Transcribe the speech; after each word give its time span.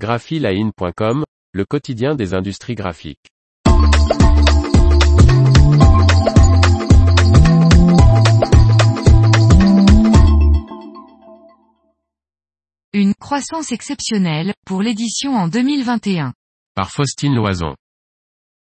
graphiline.com, 0.00 1.24
le 1.52 1.64
quotidien 1.66 2.14
des 2.14 2.32
industries 2.32 2.74
graphiques. 2.74 3.28
Une 12.94 13.14
croissance 13.14 13.72
exceptionnelle 13.72 14.54
pour 14.66 14.80
l'édition 14.80 15.36
en 15.36 15.48
2021. 15.48 16.32
Par 16.74 16.90
Faustine 16.90 17.34
Loison. 17.34 17.76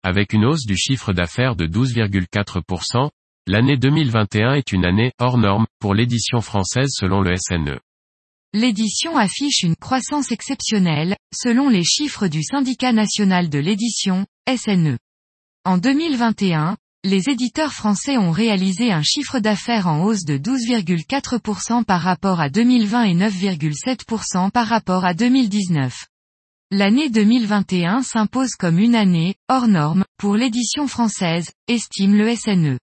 Avec 0.02 0.34
une 0.34 0.44
hausse 0.44 0.66
du 0.66 0.76
chiffre 0.76 1.14
d'affaires 1.14 1.56
de 1.56 1.66
12,4%, 1.66 3.08
l'année 3.46 3.78
2021 3.78 4.52
est 4.54 4.70
une 4.72 4.84
année 4.84 5.12
hors 5.18 5.38
norme 5.38 5.64
pour 5.80 5.94
l'édition 5.94 6.42
française 6.42 6.90
selon 6.90 7.22
le 7.22 7.34
SNE. 7.36 7.80
L'édition 8.54 9.16
affiche 9.16 9.62
une 9.62 9.76
croissance 9.76 10.30
exceptionnelle, 10.30 11.16
selon 11.34 11.70
les 11.70 11.84
chiffres 11.84 12.28
du 12.28 12.42
syndicat 12.42 12.92
national 12.92 13.48
de 13.48 13.58
l'édition, 13.58 14.26
SNE. 14.46 14.98
En 15.64 15.78
2021, 15.78 16.76
les 17.02 17.30
éditeurs 17.30 17.72
français 17.72 18.18
ont 18.18 18.30
réalisé 18.30 18.92
un 18.92 19.02
chiffre 19.02 19.38
d'affaires 19.38 19.86
en 19.86 20.04
hausse 20.04 20.24
de 20.24 20.36
12,4% 20.36 21.84
par 21.84 22.02
rapport 22.02 22.40
à 22.40 22.50
2020 22.50 23.04
et 23.04 23.14
9,7% 23.14 24.50
par 24.50 24.66
rapport 24.66 25.06
à 25.06 25.14
2019. 25.14 26.06
L'année 26.70 27.08
2021 27.08 28.02
s'impose 28.02 28.54
comme 28.56 28.78
une 28.78 28.94
année, 28.94 29.34
hors 29.48 29.66
norme, 29.66 30.04
pour 30.18 30.36
l'édition 30.36 30.86
française, 30.88 31.52
estime 31.68 32.16
le 32.16 32.36
SNE. 32.36 32.78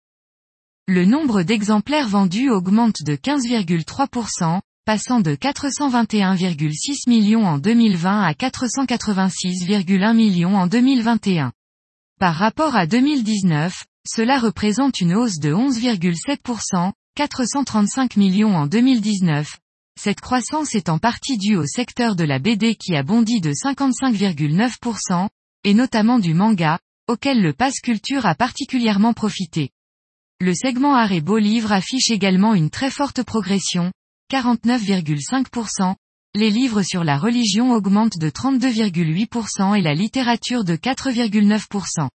Le 0.88 1.04
nombre 1.04 1.44
d'exemplaires 1.44 2.08
vendus 2.08 2.50
augmente 2.50 3.04
de 3.04 3.16
15,3%, 3.16 4.62
passant 4.88 5.20
de 5.20 5.36
421,6 5.36 7.10
millions 7.10 7.46
en 7.46 7.58
2020 7.58 8.22
à 8.22 8.32
486,1 8.32 10.16
millions 10.16 10.56
en 10.56 10.66
2021. 10.66 11.52
Par 12.22 12.34
rapport 12.34 12.78
à 12.78 12.88
2019, 12.88 13.84
cela 14.08 14.40
représente 14.40 15.02
une 15.02 15.14
hausse 15.14 15.40
de 15.40 15.52
11,7%, 15.54 16.94
435 17.16 18.16
millions 18.16 18.56
en 18.56 18.66
2019. 18.66 19.58
Cette 20.00 20.22
croissance 20.22 20.74
est 20.74 20.88
en 20.88 21.00
partie 21.00 21.38
due 21.38 21.58
au 21.58 21.66
secteur 21.66 22.16
de 22.16 22.24
la 22.24 22.40
BD 22.40 22.76
qui 22.76 22.96
a 22.96 23.04
bondi 23.04 23.42
de 23.42 23.52
55,9%, 23.52 25.28
et 25.66 25.74
notamment 25.74 26.18
du 26.18 26.34
manga, 26.34 26.80
auquel 27.10 27.42
le 27.42 27.52
pass 27.52 27.82
culture 27.82 28.26
a 28.26 28.36
particulièrement 28.36 29.12
profité. 29.12 29.72
Le 30.40 30.54
segment 30.54 30.96
art 30.96 31.12
et 31.12 31.20
beau 31.20 31.40
livre 31.40 31.74
affiche 31.74 32.10
également 32.10 32.54
une 32.54 32.70
très 32.70 32.92
forte 32.92 33.24
progression, 33.24 33.92
49,5%, 34.32 35.96
les 36.36 36.50
livres 36.50 36.82
sur 36.82 37.04
la 37.04 37.18
religion 37.18 37.72
augmentent 37.72 38.18
de 38.18 38.30
32,8% 38.30 39.78
et 39.78 39.82
la 39.82 39.94
littérature 39.94 40.64
de 40.64 40.76
4,9%. 40.76 42.10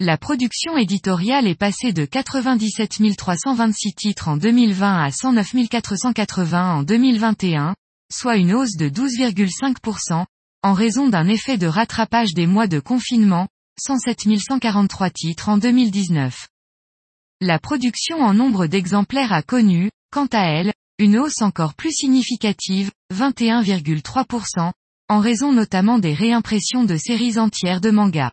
La 0.00 0.18
production 0.18 0.76
éditoriale 0.76 1.46
est 1.46 1.54
passée 1.54 1.92
de 1.92 2.04
97 2.04 3.16
326 3.16 3.94
titres 3.94 4.28
en 4.28 4.36
2020 4.36 5.04
à 5.04 5.10
109 5.12 5.68
480 5.70 6.74
en 6.74 6.82
2021, 6.82 7.76
soit 8.12 8.36
une 8.36 8.52
hausse 8.52 8.76
de 8.76 8.88
12,5%, 8.88 10.24
en 10.64 10.72
raison 10.72 11.08
d'un 11.08 11.28
effet 11.28 11.56
de 11.56 11.68
rattrapage 11.68 12.34
des 12.34 12.48
mois 12.48 12.66
de 12.66 12.80
confinement, 12.80 13.46
107 13.80 14.38
143 14.38 15.10
titres 15.10 15.48
en 15.48 15.58
2019. 15.58 16.48
La 17.40 17.60
production 17.60 18.20
en 18.20 18.34
nombre 18.34 18.66
d'exemplaires 18.66 19.32
a 19.32 19.42
connu, 19.42 19.90
quant 20.10 20.28
à 20.32 20.46
elle, 20.46 20.72
une 21.02 21.18
hausse 21.18 21.42
encore 21.42 21.74
plus 21.74 21.90
significative, 21.90 22.92
21,3%, 23.12 24.70
en 25.08 25.18
raison 25.18 25.52
notamment 25.52 25.98
des 25.98 26.14
réimpressions 26.14 26.84
de 26.84 26.96
séries 26.96 27.38
entières 27.38 27.80
de 27.80 27.90
mangas. 27.90 28.30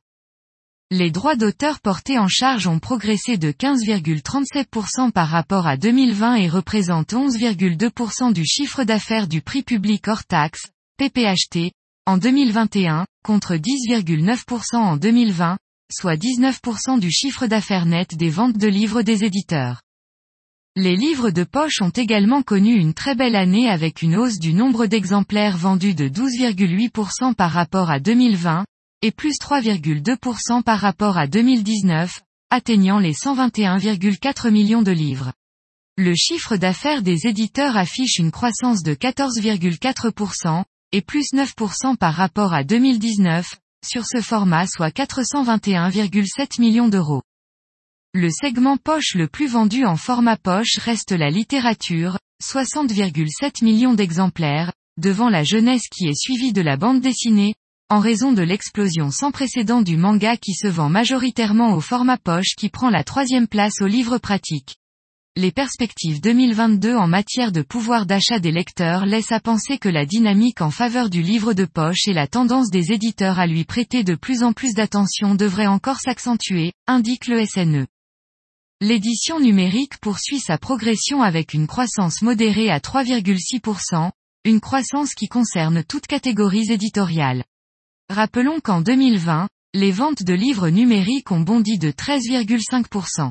Les 0.91 1.09
droits 1.09 1.35
d'auteur 1.35 1.79
portés 1.79 2.19
en 2.19 2.27
charge 2.27 2.67
ont 2.67 2.77
progressé 2.77 3.39
de 3.39 3.51
15,37% 3.51 5.11
par 5.11 5.29
rapport 5.29 5.65
à 5.65 5.77
2020 5.77 6.35
et 6.35 6.47
représentent 6.47 7.13
11,2% 7.13 8.33
du 8.33 8.45
chiffre 8.45 8.83
d'affaires 8.83 9.27
du 9.27 9.41
prix 9.41 9.63
public 9.63 10.07
hors 10.07 10.25
taxe, 10.25 10.67
PPHT, 10.97 11.71
en 12.05 12.19
2021, 12.19 13.07
contre 13.23 13.55
10,9% 13.55 14.75
en 14.75 14.95
2020, 14.95 15.57
soit 15.91 16.17
19% 16.17 16.99
du 16.99 17.09
chiffre 17.09 17.47
d'affaires 17.47 17.87
net 17.87 18.15
des 18.15 18.29
ventes 18.29 18.59
de 18.59 18.67
livres 18.67 19.01
des 19.01 19.23
éditeurs. 19.23 19.81
Les 20.75 20.95
livres 20.95 21.31
de 21.31 21.43
poche 21.43 21.81
ont 21.81 21.89
également 21.89 22.43
connu 22.43 22.75
une 22.75 22.93
très 22.93 23.15
belle 23.15 23.35
année 23.35 23.67
avec 23.67 24.01
une 24.01 24.15
hausse 24.15 24.37
du 24.39 24.53
nombre 24.53 24.85
d'exemplaires 24.85 25.57
vendus 25.57 25.95
de 25.95 26.07
12,8% 26.07 27.33
par 27.33 27.51
rapport 27.51 27.89
à 27.89 27.99
2020, 27.99 28.65
et 29.01 29.11
plus 29.11 29.39
3,2% 29.39 30.61
par 30.63 30.79
rapport 30.79 31.17
à 31.17 31.27
2019, 31.27 32.21
atteignant 32.51 32.99
les 32.99 33.13
121,4 33.13 34.51
millions 34.51 34.81
de 34.81 34.91
livres. 34.91 35.33
Le 35.97 36.13
chiffre 36.15 36.55
d'affaires 36.55 37.01
des 37.01 37.27
éditeurs 37.27 37.75
affiche 37.75 38.17
une 38.19 38.31
croissance 38.31 38.83
de 38.83 38.93
14,4%, 38.93 40.63
et 40.91 41.01
plus 41.01 41.33
9% 41.33 41.97
par 41.97 42.13
rapport 42.13 42.53
à 42.53 42.63
2019, 42.63 43.55
sur 43.85 44.05
ce 44.05 44.21
format 44.21 44.67
soit 44.67 44.95
421,7 44.95 46.61
millions 46.61 46.89
d'euros. 46.89 47.21
Le 48.15 48.31
segment 48.31 48.77
poche 48.77 49.13
le 49.13 49.27
plus 49.27 49.45
vendu 49.45 49.85
en 49.85 49.95
format 49.95 50.35
poche 50.35 50.79
reste 50.79 51.11
la 51.11 51.29
littérature, 51.29 52.17
60,7 52.43 53.63
millions 53.63 53.93
d'exemplaires, 53.93 54.73
devant 54.99 55.29
la 55.29 55.43
jeunesse 55.43 55.87
qui 55.91 56.07
est 56.07 56.19
suivie 56.19 56.51
de 56.51 56.61
la 56.61 56.75
bande 56.75 57.01
dessinée, 57.01 57.53
en 57.87 57.99
raison 57.99 58.33
de 58.33 58.41
l'explosion 58.41 59.11
sans 59.11 59.29
précédent 59.29 59.83
du 59.83 59.95
manga 59.95 60.37
qui 60.37 60.55
se 60.55 60.65
vend 60.65 60.89
majoritairement 60.89 61.75
au 61.75 61.81
format 61.81 62.17
poche 62.17 62.55
qui 62.57 62.69
prend 62.69 62.89
la 62.89 63.03
troisième 63.03 63.47
place 63.47 63.79
au 63.79 63.85
livre 63.85 64.17
pratique. 64.17 64.77
Les 65.35 65.51
perspectives 65.51 66.19
2022 66.19 66.95
en 66.95 67.07
matière 67.07 67.51
de 67.51 67.61
pouvoir 67.61 68.07
d'achat 68.07 68.39
des 68.39 68.51
lecteurs 68.51 69.05
laissent 69.05 69.31
à 69.31 69.39
penser 69.39 69.77
que 69.77 69.87
la 69.87 70.07
dynamique 70.07 70.61
en 70.61 70.71
faveur 70.71 71.11
du 71.11 71.21
livre 71.21 71.53
de 71.53 71.65
poche 71.65 72.07
et 72.07 72.13
la 72.13 72.25
tendance 72.25 72.71
des 72.71 72.91
éditeurs 72.91 73.39
à 73.39 73.45
lui 73.45 73.65
prêter 73.65 74.03
de 74.03 74.15
plus 74.15 74.41
en 74.41 74.51
plus 74.51 74.73
d'attention 74.73 75.35
devrait 75.35 75.67
encore 75.67 75.99
s'accentuer, 75.99 76.73
indique 76.87 77.27
le 77.27 77.45
SNE. 77.45 77.85
L'édition 78.81 79.41
numérique 79.41 79.97
poursuit 79.97 80.39
sa 80.39 80.57
progression 80.57 81.21
avec 81.21 81.53
une 81.53 81.67
croissance 81.67 82.21
modérée 82.21 82.69
à 82.69 82.79
3,6%, 82.79 84.09
une 84.45 84.61
croissance 84.61 85.13
qui 85.13 85.27
concerne 85.27 85.83
toutes 85.83 86.07
catégories 86.07 86.71
éditoriales. 86.71 87.43
Rappelons 88.09 88.61
qu'en 88.61 88.79
2020, 88.79 89.49
les 89.73 89.91
ventes 89.91 90.23
de 90.23 90.33
livres 90.33 90.69
numériques 90.69 91.29
ont 91.31 91.41
bondi 91.41 91.77
de 91.77 91.91
13,5%. 91.91 93.29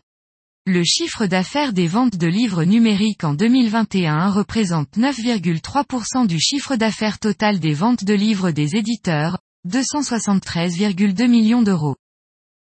Le 0.66 0.84
chiffre 0.84 1.24
d'affaires 1.24 1.72
des 1.72 1.86
ventes 1.86 2.18
de 2.18 2.26
livres 2.26 2.64
numériques 2.64 3.24
en 3.24 3.32
2021 3.32 4.28
représente 4.28 4.98
9,3% 4.98 6.26
du 6.26 6.38
chiffre 6.38 6.76
d'affaires 6.76 7.18
total 7.18 7.58
des 7.58 7.72
ventes 7.72 8.04
de 8.04 8.12
livres 8.12 8.50
des 8.50 8.76
éditeurs, 8.76 9.38
273,2 9.66 11.26
millions 11.26 11.62
d'euros. 11.62 11.96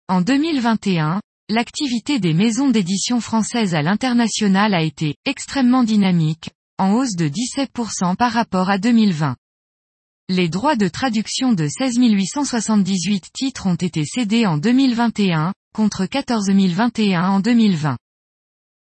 En 0.07 0.21
2021, 0.21 1.19
l'activité 1.49 2.19
des 2.19 2.35
maisons 2.35 2.69
d'édition 2.69 3.19
françaises 3.19 3.73
à 3.73 3.81
l'international 3.81 4.75
a 4.75 4.83
été 4.83 5.15
extrêmement 5.25 5.83
dynamique, 5.83 6.51
en 6.77 6.93
hausse 6.93 7.15
de 7.15 7.27
17% 7.27 8.15
par 8.15 8.31
rapport 8.31 8.69
à 8.69 8.77
2020. 8.77 9.35
Les 10.29 10.47
droits 10.47 10.75
de 10.75 10.87
traduction 10.87 11.53
de 11.53 11.67
16 11.67 11.97
878 11.97 13.31
titres 13.33 13.65
ont 13.65 13.75
été 13.75 14.05
cédés 14.05 14.45
en 14.45 14.59
2021, 14.59 15.53
contre 15.73 16.05
14 16.05 16.51
021 16.51 17.27
en 17.27 17.39
2020. 17.39 17.97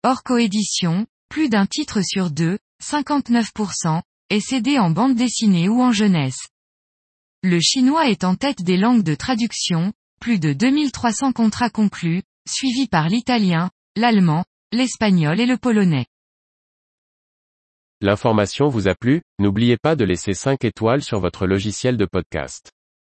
Hors 0.03 0.21
coédition, 0.21 1.07
plus 1.29 1.49
d'un 1.49 1.65
titre 1.65 2.03
sur 2.03 2.29
deux, 2.29 2.59
59%, 2.83 4.01
est 4.29 4.39
cédé 4.39 4.77
en 4.77 4.91
bande 4.91 5.15
dessinée 5.15 5.67
ou 5.67 5.81
en 5.81 5.91
jeunesse. 5.91 6.47
Le 7.41 7.59
chinois 7.59 8.07
est 8.07 8.23
en 8.23 8.35
tête 8.35 8.61
des 8.61 8.77
langues 8.77 9.03
de 9.03 9.15
traduction, 9.15 9.93
plus 10.19 10.37
de 10.37 10.53
2300 10.53 11.31
contrats 11.31 11.71
conclus, 11.71 12.21
suivis 12.47 12.87
par 12.87 13.09
l'italien, 13.09 13.69
l'allemand, 13.95 14.43
l'espagnol 14.71 15.39
et 15.39 15.45
le 15.45 15.57
polonais. 15.57 16.05
L'information 18.01 18.67
vous 18.67 18.87
a 18.87 18.95
plu, 18.95 19.21
n'oubliez 19.39 19.77
pas 19.77 19.95
de 19.95 20.03
laisser 20.03 20.33
5 20.33 20.63
étoiles 20.65 21.03
sur 21.03 21.19
votre 21.19 21.45
logiciel 21.45 21.97
de 21.97 22.05
podcast. 22.05 22.71